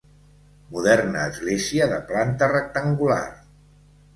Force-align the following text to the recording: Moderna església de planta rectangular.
Moderna 0.75 1.25
església 1.33 1.89
de 1.93 1.99
planta 2.13 2.51
rectangular. 2.55 3.23